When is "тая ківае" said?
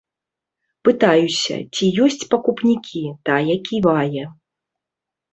3.31-4.23